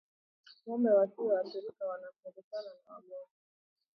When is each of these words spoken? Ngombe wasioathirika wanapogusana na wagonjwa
Ngombe 0.61 0.89
wasioathirika 0.99 1.83
wanapogusana 1.89 2.71
na 2.75 2.83
wagonjwa 2.93 3.39